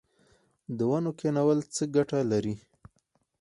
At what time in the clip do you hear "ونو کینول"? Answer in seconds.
0.89-1.59